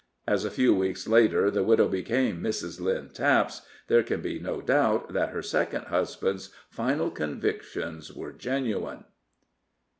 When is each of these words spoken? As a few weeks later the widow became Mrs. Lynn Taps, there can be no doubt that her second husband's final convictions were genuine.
As 0.27 0.43
a 0.43 0.49
few 0.49 0.73
weeks 0.73 1.07
later 1.07 1.51
the 1.51 1.61
widow 1.63 1.87
became 1.87 2.41
Mrs. 2.41 2.79
Lynn 2.81 3.09
Taps, 3.09 3.61
there 3.87 4.01
can 4.01 4.19
be 4.19 4.39
no 4.39 4.59
doubt 4.59 5.13
that 5.13 5.29
her 5.29 5.43
second 5.43 5.83
husband's 5.89 6.49
final 6.71 7.11
convictions 7.11 8.11
were 8.11 8.31
genuine. 8.33 9.03